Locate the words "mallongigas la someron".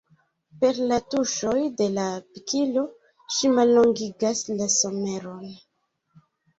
3.61-5.49